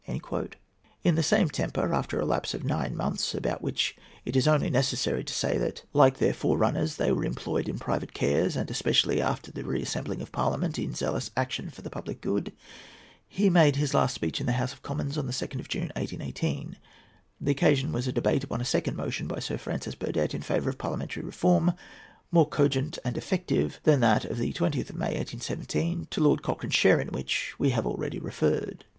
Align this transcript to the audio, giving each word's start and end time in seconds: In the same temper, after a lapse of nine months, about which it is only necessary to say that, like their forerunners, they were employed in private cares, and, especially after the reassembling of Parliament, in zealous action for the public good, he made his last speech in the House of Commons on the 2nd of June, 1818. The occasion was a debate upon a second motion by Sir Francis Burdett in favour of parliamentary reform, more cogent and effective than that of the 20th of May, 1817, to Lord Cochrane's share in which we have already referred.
In 1.03 1.13
the 1.13 1.21
same 1.21 1.47
temper, 1.49 1.93
after 1.93 2.19
a 2.19 2.25
lapse 2.25 2.55
of 2.55 2.63
nine 2.63 2.95
months, 2.97 3.35
about 3.35 3.61
which 3.61 3.95
it 4.25 4.35
is 4.35 4.47
only 4.47 4.71
necessary 4.71 5.23
to 5.23 5.31
say 5.31 5.59
that, 5.59 5.83
like 5.93 6.17
their 6.17 6.33
forerunners, 6.33 6.95
they 6.95 7.11
were 7.11 7.23
employed 7.23 7.69
in 7.69 7.77
private 7.77 8.11
cares, 8.11 8.55
and, 8.55 8.71
especially 8.71 9.21
after 9.21 9.51
the 9.51 9.63
reassembling 9.63 10.19
of 10.23 10.31
Parliament, 10.31 10.79
in 10.79 10.95
zealous 10.95 11.29
action 11.37 11.69
for 11.69 11.83
the 11.83 11.91
public 11.91 12.19
good, 12.19 12.51
he 13.27 13.47
made 13.47 13.75
his 13.75 13.93
last 13.93 14.15
speech 14.15 14.39
in 14.39 14.47
the 14.47 14.53
House 14.53 14.73
of 14.73 14.81
Commons 14.81 15.19
on 15.19 15.27
the 15.27 15.31
2nd 15.31 15.59
of 15.59 15.67
June, 15.69 15.91
1818. 15.95 16.77
The 17.39 17.51
occasion 17.51 17.91
was 17.91 18.07
a 18.07 18.11
debate 18.11 18.43
upon 18.43 18.59
a 18.59 18.65
second 18.65 18.97
motion 18.97 19.27
by 19.27 19.37
Sir 19.37 19.59
Francis 19.59 19.93
Burdett 19.93 20.33
in 20.33 20.41
favour 20.41 20.71
of 20.71 20.79
parliamentary 20.79 21.23
reform, 21.23 21.73
more 22.31 22.49
cogent 22.49 22.97
and 23.05 23.17
effective 23.19 23.79
than 23.83 23.99
that 23.99 24.25
of 24.25 24.39
the 24.39 24.51
20th 24.51 24.89
of 24.89 24.95
May, 24.95 25.13
1817, 25.15 26.07
to 26.09 26.21
Lord 26.21 26.41
Cochrane's 26.41 26.73
share 26.73 26.99
in 26.99 27.09
which 27.09 27.53
we 27.59 27.69
have 27.69 27.85
already 27.85 28.17
referred. 28.17 28.85